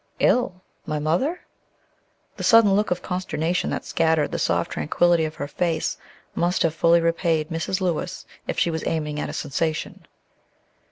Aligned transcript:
"Ill 0.17 0.63
my 0.87 0.97
mother?" 0.97 1.41
The 2.35 2.43
sudden 2.43 2.73
look 2.73 2.89
of 2.89 3.03
consternation 3.03 3.69
that 3.69 3.85
scattered 3.85 4.31
the 4.31 4.39
soft 4.39 4.71
tranquillity 4.71 5.25
of 5.25 5.35
her 5.35 5.47
face 5.47 5.95
must 6.33 6.63
have 6.63 6.73
fully 6.73 6.99
repaid 6.99 7.49
Mrs. 7.49 7.81
Lewis 7.81 8.25
if 8.47 8.57
she 8.57 8.71
was 8.71 8.83
aiming 8.87 9.19
at 9.19 9.29
a 9.29 9.33
sensation. 9.33 10.07